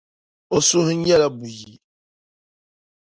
[0.55, 1.73] O suhu nyɛla buyi.